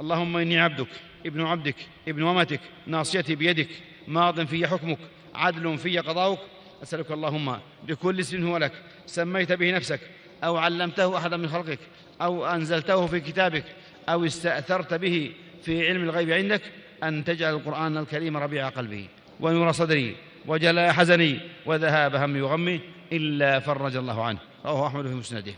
اللهم 0.00 0.36
إني 0.36 0.58
عبدك 0.58 0.88
ابن 1.26 1.40
عبدك 1.40 1.76
ابن 2.08 2.26
أمتك 2.26 2.60
ناصيتي 2.86 3.34
بيدك 3.34 3.68
ماض 4.08 4.46
في 4.46 4.66
حكمك 4.66 4.98
عدل 5.34 5.78
في 5.78 5.98
قضاؤك. 5.98 6.38
أسألك 6.82 7.10
اللهم 7.10 7.58
بكل 7.88 8.20
اسم 8.20 8.46
هو 8.46 8.56
لك 8.56 8.72
سميت 9.06 9.52
به 9.52 9.70
نفسك 9.70 10.00
أو 10.44 10.56
علمته 10.56 11.18
أحدا 11.18 11.36
من 11.36 11.48
خلقك 11.48 11.78
أو 12.22 12.46
أنزلته 12.46 13.06
في 13.06 13.20
كتابك 13.20 13.64
أو 14.08 14.24
استأثرت 14.24 14.94
به 14.94 15.32
في 15.62 15.88
علم 15.88 16.02
الغيب 16.02 16.30
عندك 16.30 16.62
أن 17.08 17.24
تجعل 17.24 17.54
القرآن 17.54 17.96
الكريم 17.96 18.36
ربيع 18.36 18.68
قلبي 18.68 19.08
ونور 19.40 19.72
صدري 19.72 20.16
وجلاء 20.46 20.92
حزني 20.92 21.40
وذهاب 21.66 22.14
همي 22.14 22.40
وغمي 22.40 22.80
إلا 23.12 23.60
فرج 23.60 23.96
الله 23.96 24.24
عنه. 24.24 24.38
رواه 24.64 24.86
أحمد 24.86 25.06
في 25.06 25.14
مسنده. 25.14 25.54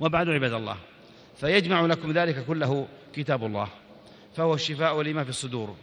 وبعد 0.00 0.28
عباد 0.28 0.52
الله 0.52 0.76
فيجمع 1.40 1.80
لكم 1.80 2.12
ذلك 2.12 2.44
كله 2.46 2.88
كتاب 3.14 3.44
الله 3.44 3.68
فهو 4.36 4.54
الشفاء 4.54 5.02
لما 5.02 5.24
في 5.24 5.30
الصدور 5.30 5.76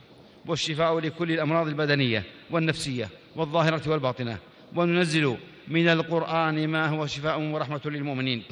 والشفاء 0.45 0.99
لكل 0.99 1.31
الأمراض 1.31 1.67
البدنية 1.67 2.23
والنفسية 2.51 3.09
والظاهرة 3.35 3.89
والباطنة 3.89 4.37
وننزل 4.75 5.37
من 5.67 5.87
القرآن 5.87 6.67
ما 6.67 6.87
هو 6.87 7.07
شفاء 7.07 7.41
ورحمة 7.41 7.81
للمؤمنين. 7.85 8.43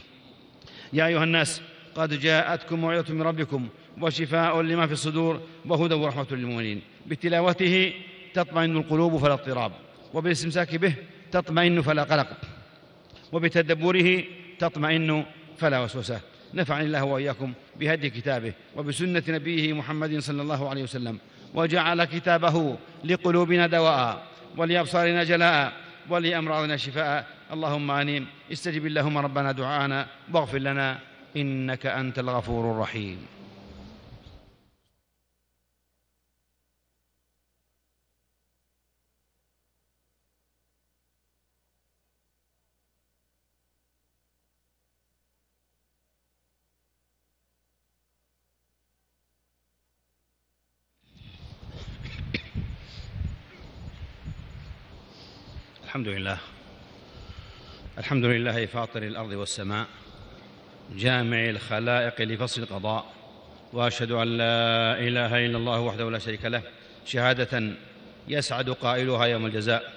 يا 0.94 1.08
أيها 1.08 1.24
الناس 1.24 1.62
قد 1.96 2.20
جاءتكم 2.20 2.80
موعظة 2.80 3.14
من 3.14 3.22
ربكم 3.22 3.68
وشفاء 4.02 4.62
لما 4.62 4.88
في 4.88 4.94
الصدور 4.94 5.42
وهدى 5.66 5.94
ورحمة 5.94 6.28
للمؤمنين. 6.32 6.82
بتلاوته 7.08 7.94
تطمئن 8.34 8.78
القلوب 8.78 9.18
فلا 9.18 9.34
اضطراب. 9.34 9.72
وبالاستمساك 10.14 10.76
به 10.76 10.94
تطمئن 11.32 11.82
فلا 11.82 12.04
قلق. 12.04 12.28
وبتدبره 13.32 14.24
تطمئن 14.60 15.26
فلا 15.58 15.80
وسوسة. 15.80 16.20
نفعني 16.54 16.86
الله 16.86 17.04
وإياكم 17.04 17.54
بهدي 17.80 18.10
كتابه 18.10 18.54
وبسنة 18.76 19.24
نبيه 19.28 19.74
محمد 19.74 20.20
صلى 20.20 20.42
الله 20.42 20.70
عليه 20.70 20.84
وسلم. 20.84 21.18
وجعل 21.54 22.04
كتابه 22.04 22.78
لقلوبنا 23.04 23.68
دواء 23.68 24.24
ولأبصارنا 24.58 25.24
جلاء 25.24 25.74
ولأمراضنا 26.10 26.78
شفاء. 26.78 27.28
اللهم 27.54 27.92
آمين. 27.92 28.26
استجب 28.52 28.86
اللهم 28.86 29.18
ربنا 29.18 29.52
دعاءنا 29.52 30.08
واغفر 30.34 30.58
لنا 30.58 31.00
إنك 31.38 31.86
أنت 31.86 32.20
الغفور 32.20 32.72
الرحيم. 32.72 33.18
الحمد 56.08 56.20
لله. 56.20 56.38
الحمد 57.98 58.26
لله 58.26 58.66
فاطر 58.66 59.04
الأرض 59.04 59.32
والسماء 59.32 59.88
جامع 60.96 61.50
الخلائق 61.50 62.22
لفصل 62.22 62.62
القضاء 62.62 63.06
وأشهد 63.74 64.12
أن 64.12 64.38
لا 64.38 65.00
إله 65.00 65.46
إلا 65.46 65.58
الله 65.58 65.80
وحده 65.80 66.12
لا 66.12 66.20
شريك 66.20 66.46
له 66.46 66.62
شهادة 67.06 67.74
يسعد 68.28 68.70
قائلها 68.70 69.26
يوم 69.26 69.46
الجزاء 69.46 69.94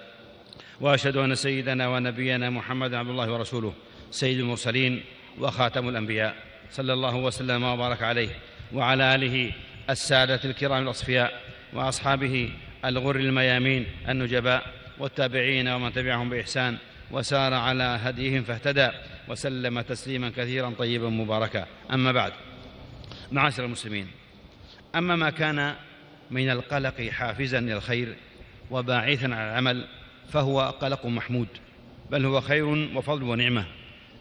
وأشهد 0.81 1.17
أن 1.17 1.35
سيدنا 1.35 1.89
ونبينا 1.89 2.51
محمد 2.51 2.95
عبد 2.95 3.11
الله 3.11 3.33
ورسوله 3.33 3.75
سيد 4.11 4.39
المرسلين 4.39 5.05
وخاتم 5.39 5.89
الأنبياء 5.89 6.35
صلى 6.71 6.93
الله 6.93 7.17
وسلم 7.17 7.63
وبارك 7.63 8.03
عليه 8.03 8.31
وعلى 8.75 9.15
آله 9.15 9.53
السادة 9.91 10.41
الكرام 10.45 10.83
الأصفياء 10.83 11.41
وأصحابه 11.73 12.51
الغر 12.85 13.17
الميامين 13.17 13.87
النجباء 14.09 14.80
والتابعين 15.01 15.69
ومن 15.69 15.93
تبعهم 15.93 16.31
بإحسان 16.31 16.77
وسار 17.11 17.55
على 17.55 17.99
هديهم 18.03 18.43
فاهتدى 18.43 18.89
وسلم 19.29 19.81
تسليما 19.81 20.33
كثيرا 20.37 20.75
طيبا 20.79 21.09
مباركا. 21.09 21.67
أما 21.93 22.13
بعد 22.13 22.33
معاشر 23.33 23.65
المسلمين 23.65 24.07
أما 24.95 25.17
ما 25.17 25.31
كان 25.31 25.75
من 26.31 26.51
القلق 26.51 27.01
حافزا 27.01 27.59
الخير 27.59 28.17
وباعثا 28.71 29.27
على 29.27 29.51
العمل 29.51 29.87
فهو 30.33 30.61
قلق 30.81 31.07
محمود 31.07 31.49
بل 32.11 32.25
هو 32.27 32.41
خير 32.41 32.67
وفضل 32.67 33.23
ونعمة. 33.23 33.65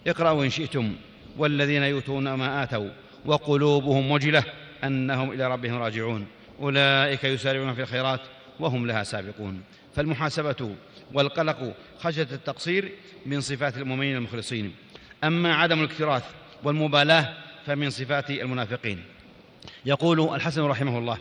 اقرأوا 0.08 0.46
إن 0.46 0.50
شئتم 0.50 0.96
والذين 1.38 1.84
يؤتون 1.84 2.34
ما 2.34 2.64
آتوا 2.64 2.90
وقلوبهم 3.26 4.12
وجلة 4.12 4.44
أنهم 4.84 5.32
إلى 5.32 5.48
ربهم 5.48 5.76
راجعون. 5.76 6.28
أولئك 6.62 7.24
يسارعون 7.24 7.74
في 7.74 7.82
الخيرات 7.82 8.20
وهم 8.60 8.88
لها 8.88 9.04
سابقون. 9.04 9.62
فالمحاسبة 9.96 10.76
والقلق 11.14 11.74
خشية 12.00 12.28
التقصير 12.32 12.92
من 13.26 13.42
صفات 13.42 13.78
المؤمنين 13.78 14.16
المخلصين. 14.16 14.76
أما 15.24 15.56
عدم 15.56 15.80
الاكتراث 15.80 16.24
والمبالاة 16.64 17.34
فمن 17.66 17.90
صفات 17.90 18.30
المنافقين. 18.30 19.04
يقول 19.86 20.36
الحسن 20.36 20.62
رحمه 20.62 20.98
الله 20.98 21.18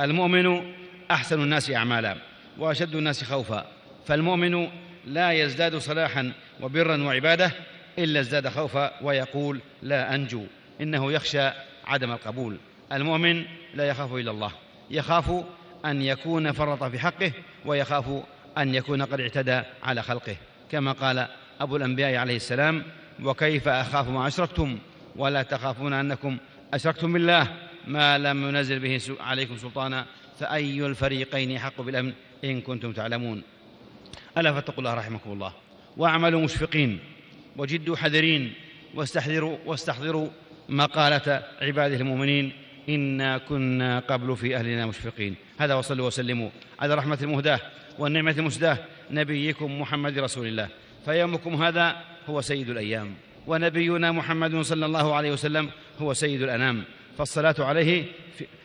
المؤمن 0.00 0.74
أحسن 1.10 1.42
الناس 1.42 1.70
أعمالا 1.70 2.16
وأشد 2.58 2.94
الناس 2.94 3.24
خوفا 3.24 3.66
فالمؤمن 4.06 4.68
لا 5.06 5.32
يزداد 5.32 5.76
صلاحا 5.76 6.32
وبرا 6.60 7.02
وعبادة 7.02 7.52
إلا 7.98 8.20
ازداد 8.20 8.48
خوفا 8.48 9.04
ويقول 9.04 9.60
لا 9.82 10.14
أنجو 10.14 10.46
إنه 10.80 11.12
يخشى 11.12 11.50
عدم 11.84 12.12
القبول. 12.12 12.56
المؤمن 12.92 13.44
لا 13.74 13.88
يخاف 13.88 14.14
إلا 14.14 14.30
الله 14.30 14.52
يخاف 14.90 15.44
أن 15.84 16.02
يكون 16.02 16.52
فرط 16.52 16.84
في 16.84 16.98
حقه 16.98 17.32
ويخاف 17.66 18.22
أن 18.58 18.74
يكون 18.74 19.02
قد 19.02 19.20
اعتدى 19.20 19.62
على 19.82 20.02
خلقه. 20.02 20.36
كما 20.70 20.92
قال 20.92 21.28
أبو 21.60 21.76
الأنبياء 21.76 22.14
عليه 22.14 22.36
السلام 22.36 22.82
وكيف 23.22 23.68
أخاف 23.68 24.08
ما 24.08 24.26
أشركتم؟ 24.26 24.78
ولا 25.16 25.42
تخافون 25.42 25.92
أنكم 25.92 26.36
أشركتم 26.74 27.12
بالله. 27.12 27.48
ما 27.86 28.18
لم 28.18 28.48
ينزل 28.48 28.78
به 28.78 29.00
عليكم 29.20 29.56
سلطانا 29.56 30.06
فأي 30.40 30.86
الفريقين 30.86 31.58
حق 31.58 31.80
بالأمن 31.80 32.12
إن 32.44 32.60
كنتم 32.60 32.92
تعلمون. 32.92 33.42
ألا 34.38 34.52
فاتقوا 34.52 34.78
الله 34.78 34.94
رحمكم 34.94 35.32
الله. 35.32 35.52
وأعملوا 35.96 36.40
مشفقين 36.40 36.98
وجدوا 37.56 37.96
حذرين 37.96 38.52
واستحضروا, 38.94 39.58
واستحضروا 39.66 40.28
مقالة 40.68 41.42
عباده 41.62 41.96
المؤمنين 41.96 42.52
إنا 42.88 43.38
كنا 43.38 43.98
قبل 43.98 44.36
في 44.36 44.56
أهلنا 44.56 44.86
مشفقين. 44.86 45.34
هذا 45.58 45.74
وصلوا 45.74 46.06
وسلموا 46.06 46.50
على 46.80 46.94
رحمة 46.94 47.18
المهداة 47.22 47.60
والنعمة 47.98 48.34
المسداة 48.38 48.78
نبيكم 49.10 49.80
محمد 49.80 50.18
رسول 50.18 50.46
الله. 50.46 50.68
فيومكم 51.04 51.62
هذا 51.62 51.96
هو 52.28 52.40
سيد 52.40 52.70
الأيام 52.70 53.14
ونبينا 53.46 54.12
محمد 54.12 54.60
صلى 54.60 54.86
الله 54.86 55.14
عليه 55.14 55.32
وسلم 55.32 55.70
هو 56.00 56.14
سيد 56.14 56.42
الأنام. 56.42 56.82
فالصلاة 57.18 57.54
عليه 57.58 58.04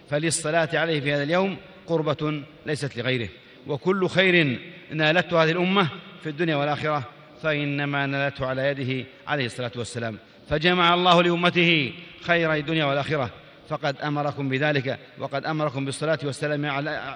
فللصلاة 0.09 0.69
عليه 0.73 0.99
في 0.99 1.13
هذا 1.13 1.23
اليوم 1.23 1.57
قربة 1.87 2.43
ليست 2.65 2.97
لغيره. 2.97 3.29
وكل 3.67 4.07
خير 4.07 4.59
نالته 4.91 5.43
هذه 5.43 5.51
الأمة 5.51 5.89
في 6.23 6.29
الدنيا 6.29 6.55
والآخرة 6.55 7.03
فإنما 7.43 8.05
نالته 8.05 8.45
على 8.45 8.67
يده 8.67 9.05
عليه 9.27 9.45
الصلاة 9.45 9.71
والسلام. 9.75 10.17
فجمع 10.49 10.93
الله 10.93 11.23
لأمته 11.23 11.93
خير 12.21 12.53
الدنيا 12.53 12.85
والآخرة. 12.85 13.29
فقد 13.69 13.95
أمركم 14.01 14.49
بذلك 14.49 14.99
وقد 15.19 15.45
أمركم 15.45 15.85
بالصلاة 15.85 16.19
والسلام 16.23 16.65
على 16.65 17.15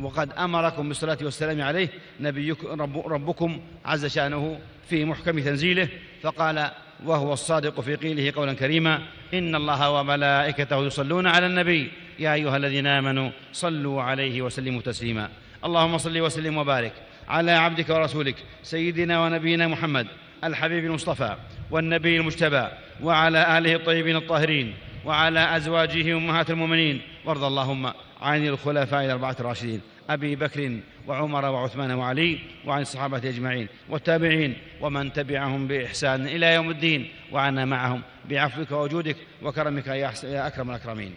وقد 0.00 0.32
أمركم 0.32 0.88
بالصلاة 0.88 1.18
والسلام 1.22 1.62
عليه 1.62 1.88
نبيكم 2.20 2.80
رب 2.80 3.06
ربكم 3.06 3.60
عز 3.84 4.06
شأنه 4.06 4.58
في 4.88 5.04
محكم 5.04 5.38
تنزيله. 5.38 5.88
فقال 6.22 6.70
وهو 7.04 7.32
الصادق 7.32 7.80
في 7.80 7.94
قيله 7.94 8.32
قولا 8.36 8.52
كريما 8.52 9.02
إن 9.34 9.54
الله 9.54 9.90
وملائكته 9.90 10.86
يصلون 10.86 11.26
على 11.26 11.46
النبي. 11.46 11.90
يا 12.18 12.34
أيها 12.34 12.56
الذين 12.56 12.86
آمنوا 12.86 13.30
صلوا 13.52 14.02
عليه 14.02 14.42
وسلموا 14.42 14.80
تسليما. 14.80 15.28
اللهم 15.64 15.98
صل 15.98 16.20
وسلم 16.20 16.56
وبارك 16.56 16.92
على 17.28 17.50
عبدك 17.50 17.90
ورسولك 17.90 18.36
سيدنا 18.62 19.24
ونبينا 19.24 19.68
محمد 19.68 20.06
الحبيب 20.44 20.84
المصطفى 20.84 21.36
والنبي 21.70 22.16
المجتبى 22.16 22.66
وعلى 23.02 23.58
آله 23.58 23.74
الطيبين 23.74 24.16
الطاهرين. 24.16 24.74
وعلى 25.04 25.56
أزواجه 25.56 26.16
أمهات 26.16 26.50
المؤمنين. 26.50 27.00
وارض 27.24 27.44
اللهم 27.44 27.92
عن 28.20 28.46
الخلفاء 28.46 29.04
الأربعة 29.04 29.36
الراشدين 29.40 29.80
أبي 30.10 30.36
بكر 30.36 30.78
وعمر 31.06 31.44
وعثمان 31.44 31.90
وعلي 31.90 32.38
وعن 32.66 32.80
الصحابة 32.80 33.18
أجمعين 33.18 33.68
والتابعين 33.88 34.56
ومن 34.80 35.12
تبعهم 35.12 35.68
بإحسان 35.68 36.26
إلى 36.26 36.54
يوم 36.54 36.70
الدين. 36.70 37.08
وعنا 37.32 37.64
معهم 37.64 38.02
بعفوك 38.30 38.70
ووجودك 38.70 39.16
وكرمك 39.42 39.86
يا 39.86 40.46
أكرم 40.46 40.70
الأكرمين. 40.70 41.14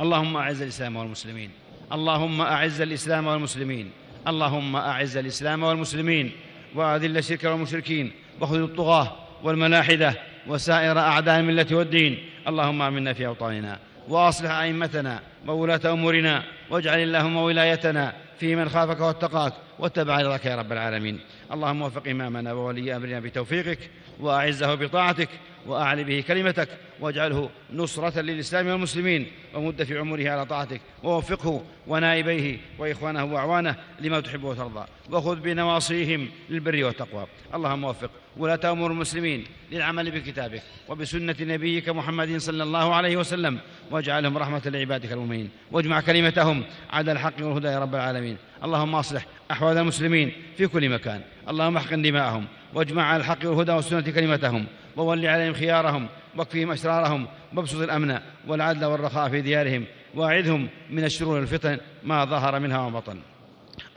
اللهم 0.00 0.36
أعز 0.36 0.62
الإسلام 0.62 0.96
والمسلمين. 0.96 1.50
اللهم 1.92 2.40
أعز 2.40 2.80
الإسلام 2.80 3.26
والمسلمين. 3.26 3.90
اللهم 4.28 4.76
أعز 4.76 5.16
الإسلام 5.16 5.62
والمسلمين. 5.62 6.32
وأذل 6.74 7.18
الشرك 7.18 7.44
والمشركين. 7.44 8.12
وخذ 8.40 8.62
الطغاة 8.62 9.16
والملاحدة 9.42 10.14
وسائر 10.46 10.98
أعداء 10.98 11.40
الملة 11.40 11.66
والدين. 11.72 12.18
اللهم 12.48 12.82
آمنا 12.82 13.12
في 13.12 13.26
أوطاننا 13.26 13.78
وأصلح 14.08 14.50
أئمتنا 14.50 15.20
وولاة 15.46 15.80
أمورنا 15.92 16.42
واجعل 16.70 16.98
اللهم 16.98 17.36
ولايتنا 17.36 18.12
في 18.40 18.56
من 18.56 18.68
خافك 18.68 19.00
واتقاك 19.00 19.52
واتبع 19.78 20.20
رضاك 20.20 20.44
يا 20.44 20.56
رب 20.56 20.72
العالمين. 20.72 21.20
اللهم 21.52 21.82
وفق 21.82 22.08
إمامنا 22.08 22.52
وولي 22.52 22.96
أمرنا 22.96 23.20
بتوفيقك 23.20 23.78
وأعزه 24.20 24.74
بطاعتك 24.74 25.28
وأعل 25.66 26.04
به 26.04 26.24
كلمتك 26.28 26.68
واجعله 27.00 27.50
نصرة 27.72 28.20
للإسلام 28.20 28.66
والمسلمين 28.66 29.26
ومد 29.54 29.82
في 29.82 29.98
عمره 29.98 30.30
على 30.30 30.46
طاعتك 30.46 30.80
ووفقه 31.02 31.62
ونائبيه 31.86 32.58
وإخوانه 32.78 33.24
وأعوانه 33.24 33.76
لما 34.00 34.20
تحب 34.20 34.44
وترضى 34.44 34.86
وخذ 35.10 35.40
بنواصيهم 35.40 36.28
للبر 36.50 36.84
والتقوى. 36.84 37.26
اللهم 37.54 37.84
وفق 37.84 38.10
ولاة 38.36 38.72
أمور 38.72 38.90
المسلمين 38.90 39.44
للعمل 39.72 40.10
بكتابك 40.10 40.62
وبسنة 40.88 41.36
نبيك 41.40 41.88
محمد 41.88 42.36
صلى 42.36 42.62
الله 42.62 42.94
عليه 42.94 43.16
وسلم 43.16 43.58
واجعلهم 43.90 44.38
رحمة 44.38 44.62
لعبادك 44.64 45.12
المؤمنين 45.12 45.50
واجمع 45.72 46.00
كلمتهم 46.00 46.64
على 46.90 47.12
الحق 47.12 47.34
والهدى 47.40 47.66
يا 47.68 47.78
رب 47.78 47.94
العالمين. 47.94 48.36
اللهم 48.64 48.94
أصلح 48.94 49.26
أحوال 49.50 49.78
المسلمين 49.78 50.32
في 50.56 50.66
كل 50.66 50.88
مكان. 50.88 51.20
اللهم 51.48 51.76
احقن 51.76 52.02
دماءهم 52.02 52.44
واجمع 52.74 53.02
على 53.02 53.20
الحق 53.20 53.38
والهدى 53.44 53.72
والسنة 53.72 54.00
كلمتهم. 54.00 54.66
وول 54.96 55.26
عليهم 55.26 55.54
خيارهم 55.54 56.08
واكفهم 56.36 56.70
أشرارهم 56.70 57.26
وابسط 57.56 57.80
الأمن 57.80 58.18
والعدل 58.48 58.84
والرخاء 58.84 59.30
في 59.30 59.40
ديارهم 59.40 59.84
واعذهم 60.14 60.68
من 60.90 61.04
الشرور 61.04 61.34
والفتن 61.34 61.78
ما 62.04 62.24
ظهر 62.24 62.58
منها 62.58 62.86
وبطن 62.86 63.18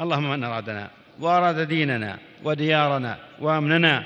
اللهم 0.01 0.29
من 0.29 0.43
أرادنا 0.43 0.89
وأراد 1.19 1.59
ديننا 1.59 2.17
وديارنا 2.43 3.17
وأمننا 3.41 4.03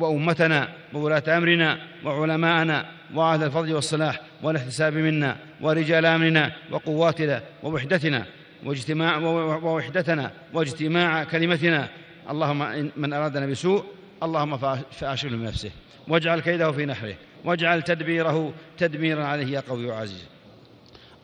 وأمتنا 0.00 0.68
وولاة 0.94 1.22
أمرنا 1.28 1.78
وعلماءنا 2.04 2.86
وأهل 3.14 3.42
الفضل 3.42 3.74
والصلاح 3.74 4.20
والاحتساب 4.42 4.94
منا 4.94 5.36
ورجال 5.60 6.06
أمرنا 6.06 6.52
وقواتنا 6.70 7.42
ووحدتنا 7.62 8.26
واجتماع 8.64 9.16
ووحدتنا 9.62 10.30
واجتماع 10.52 11.24
كلمتنا. 11.24 11.88
اللهم 12.30 12.90
من 12.96 13.12
أرادنا 13.12 13.46
بسوء 13.46 13.84
اللهم 14.22 14.56
فأشغله 14.90 15.36
من 15.36 15.44
نفسه 15.44 15.70
واجعل 16.08 16.40
كيده 16.40 16.72
في 16.72 16.86
نحره 16.86 17.14
واجعل 17.44 17.82
تدبيره 17.82 18.52
تدميرا 18.78 19.24
عليه 19.24 19.46
يا 19.46 19.60
قوي 19.60 19.86
وعزيز. 19.86 20.24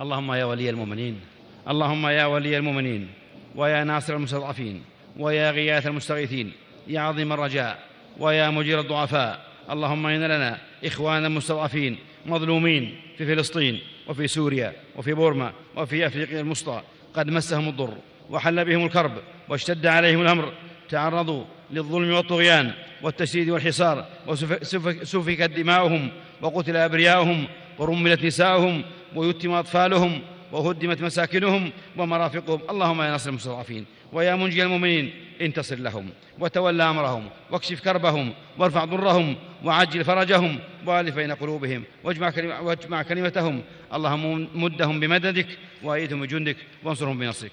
اللهم 0.01 0.33
يا 0.33 0.45
ولي 0.45 0.71
المؤمنين 0.71 1.21
اللهم 1.69 2.07
يا 2.07 2.25
ولي 2.25 2.57
المؤمنين 2.57 3.09
ويا 3.55 3.85
ناصر 3.85 4.17
المستضعفين 4.17 4.83
ويا 5.19 5.51
غياث 5.51 5.87
المستغيثين 5.87 6.53
يا 6.87 7.01
عظيم 7.01 7.33
الرجاء 7.33 7.79
ويا 8.19 8.51
مجير 8.51 8.81
الضعفاء. 8.81 9.45
اللهم 9.71 10.07
إن 10.07 10.23
لنا 10.23 10.59
إخوانا 10.85 11.29
مستضعفين 11.29 11.99
مظلومين 12.27 13.01
في 13.19 13.27
فلسطين 13.27 13.81
وفي 14.09 14.27
سوريا 14.27 14.73
وفي 14.97 15.15
بورما 15.15 15.53
وفي 15.77 16.07
أفريقيا 16.07 16.41
الوسطى. 16.41 16.83
قد 17.15 17.31
مسهم 17.31 17.69
الضر 17.69 17.95
وحل 18.31 18.65
بهم 18.65 18.87
الكرب 18.87 19.13
واشتد 19.49 19.87
عليهم 19.87 20.23
الأمر. 20.23 20.53
تعرضوا 20.89 21.45
للظلم 21.71 22.13
والطغيان 22.13 22.73
والتشديد 23.03 23.51
والحصار 23.51 24.07
وسفكت 24.27 25.51
دماؤهم 25.51 26.11
وقتل 26.43 26.77
أبرياؤهم 26.77 27.47
ورملت 27.79 28.25
نساؤهم 28.25 28.83
ويتم 29.15 29.51
أطفالهم 29.51 30.21
وهدمت 30.53 31.03
مساكنهم 31.03 31.73
ومرافقهم. 31.97 32.61
اللهم 32.71 33.03
يا 33.03 33.15
نصر 33.15 33.31
المستضعفين 33.31 33.85
ويا 34.13 34.35
منجي 34.35 34.63
المؤمنين 34.63 35.13
انتصر 35.41 35.77
لهم 35.77 36.11
وتولى 36.39 36.83
أمرهم 36.83 37.29
واكشف 37.51 37.81
كربهم 37.81 38.33
وارفع 38.59 38.85
ضرهم 38.85 39.37
وعجل 39.65 40.05
فرجهم 40.05 40.59
والف 40.87 41.15
بين 41.15 41.33
قلوبهم 41.33 41.83
واجمع, 42.05 42.31
كلمة 42.31 42.61
واجمع 42.61 43.03
كلمتهم. 43.03 43.63
اللهم 43.95 44.49
مدهم 44.55 45.01
بمددك 45.01 45.47
وايدهم 45.83 46.21
بجندك 46.21 46.57
وانصرهم 46.85 47.19
بنصرك. 47.19 47.53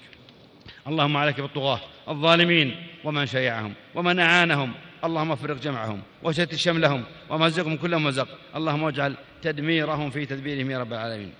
اللهم 0.86 1.16
عليك 1.16 1.40
بالطغاة 1.40 1.80
الظالمين 2.08 2.76
ومن 3.04 3.26
شيعهم 3.26 3.72
ومن 3.94 4.18
أعانهم 4.18 4.72
اللهم 5.04 5.32
افرق 5.32 5.56
جمعهم 5.56 6.00
وشتت 6.22 6.54
شملهم 6.54 7.04
ومزقهم 7.30 7.76
كل 7.76 7.96
مزق 7.96 8.28
اللهم 8.56 8.84
اجعل 8.84 9.14
تدميرهم 9.42 10.10
في 10.10 10.26
تدبيرهم 10.26 10.70
يا 10.70 10.78
رب 10.78 10.92
العالمين 10.92 11.32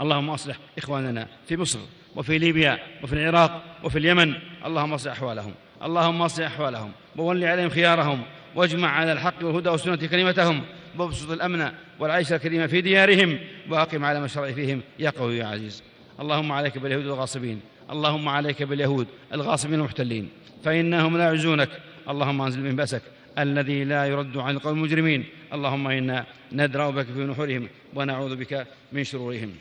اللهم 0.00 0.30
أصلح 0.30 0.56
إخواننا 0.78 1.28
في 1.48 1.56
مصر 1.56 1.78
وفي 2.16 2.38
ليبيا 2.38 2.78
وفي 3.02 3.12
العراق 3.12 3.62
وفي 3.84 3.98
اليمن 3.98 4.34
اللهم 4.66 4.92
أصلح 4.92 5.12
أحوالهم 5.12 5.54
اللهم 5.82 6.22
أصلح 6.22 6.46
أحوالهم 6.46 6.92
وول 7.16 7.44
عليهم 7.44 7.68
خيارهم 7.70 8.22
واجمع 8.54 8.88
على 8.90 9.12
الحق 9.12 9.34
والهدى 9.42 9.68
والسنة 9.68 9.96
كلمتهم 9.96 10.62
وابسط 10.98 11.30
الأمن 11.30 11.72
والعيش 11.98 12.32
الكريم 12.32 12.66
في 12.66 12.80
ديارهم 12.80 13.38
وأقم 13.70 14.04
على 14.04 14.20
مشرع 14.20 14.52
فيهم 14.52 14.80
يا 14.98 15.10
قوي 15.10 15.38
يا 15.38 15.46
عزيز 15.46 15.82
اللهم 16.20 16.52
عليك 16.52 16.78
باليهود 16.78 17.06
الغاصبين 17.06 17.60
اللهم 17.90 18.28
عليك 18.28 18.62
باليهود 18.62 19.06
الغاصبين 19.32 19.74
المحتلين 19.74 20.28
فإنهم 20.64 21.16
لا 21.18 21.24
يعزونك 21.24 21.68
اللهم 22.08 22.42
أنزل 22.42 22.60
من 22.60 22.76
بأسك 22.76 23.02
الذي 23.38 23.84
لا 23.84 24.06
يرد 24.06 24.36
عن 24.36 24.56
القوم 24.56 24.78
المجرمين 24.78 25.24
اللهم 25.52 25.88
إنا 25.88 26.26
ندرا 26.52 26.90
بك 26.90 27.06
في 27.06 27.20
نحورهم 27.24 27.68
ونعوذ 27.94 28.36
بك 28.36 28.66
من 28.92 29.04
شرورهم. 29.04 29.54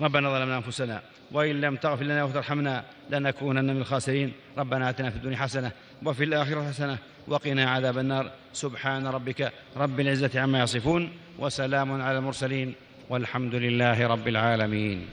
ربنا 0.00 0.30
ظلمنا 0.30 0.56
أنفسنا 0.56 1.02
وإن 1.32 1.60
لم 1.60 1.76
تغفر 1.76 2.04
لنا 2.04 2.24
وترحمنا 2.24 2.84
لنكونن 3.10 3.64
من 3.64 3.80
الخاسرين. 3.80 4.32
ربنا 4.58 4.90
آتنا 4.90 5.10
في 5.10 5.16
الدنيا 5.16 5.36
حسنة 5.36 5.70
وفي 6.04 6.24
الآخرة 6.24 6.68
حسنة 6.68 6.98
وقنا 7.28 7.70
عذاب 7.70 7.98
النار. 7.98 8.30
سبحان 8.52 9.06
ربك 9.06 9.52
رب 9.76 10.00
العزة 10.00 10.40
عما 10.40 10.62
يصفون 10.62 11.10
وسلام 11.38 12.02
على 12.02 12.18
المرسلين 12.18 12.74
والحمد 13.10 13.54
لله 13.54 14.06
رب 14.06 14.28
العالمين. 14.28 15.06